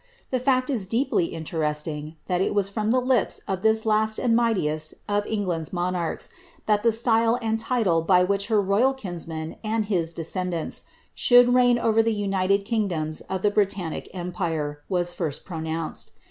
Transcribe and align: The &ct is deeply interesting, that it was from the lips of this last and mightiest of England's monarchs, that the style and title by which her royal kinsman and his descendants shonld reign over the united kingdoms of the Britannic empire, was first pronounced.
The 0.31 0.39
&ct 0.39 0.71
is 0.71 0.87
deeply 0.87 1.25
interesting, 1.25 2.15
that 2.25 2.41
it 2.41 2.55
was 2.55 2.69
from 2.69 2.89
the 2.89 2.99
lips 2.99 3.39
of 3.47 3.61
this 3.61 3.85
last 3.85 4.17
and 4.17 4.35
mightiest 4.35 4.95
of 5.07 5.27
England's 5.27 5.71
monarchs, 5.71 6.27
that 6.65 6.81
the 6.81 6.91
style 6.91 7.37
and 7.39 7.59
title 7.59 8.01
by 8.01 8.23
which 8.23 8.47
her 8.47 8.59
royal 8.59 8.95
kinsman 8.95 9.57
and 9.63 9.85
his 9.85 10.09
descendants 10.11 10.85
shonld 11.15 11.53
reign 11.53 11.77
over 11.77 12.01
the 12.01 12.15
united 12.15 12.65
kingdoms 12.65 13.21
of 13.29 13.43
the 13.43 13.51
Britannic 13.51 14.09
empire, 14.11 14.81
was 14.89 15.13
first 15.13 15.45
pronounced. 15.45 16.13